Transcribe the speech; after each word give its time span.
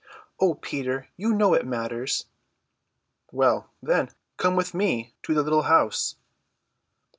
"O 0.39 0.55
Peter, 0.55 1.09
you 1.15 1.31
know 1.31 1.53
it 1.53 1.63
matters." 1.63 2.25
"Well, 3.31 3.69
then, 3.83 4.09
come 4.35 4.55
with 4.55 4.73
me 4.73 5.13
to 5.21 5.35
the 5.35 5.43
little 5.43 5.61
house." 5.61 6.15